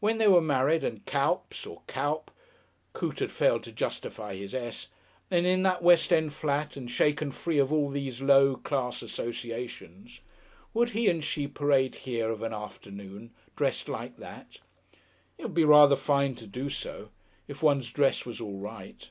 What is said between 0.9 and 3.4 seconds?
Cuyps, or Cuyp Coote had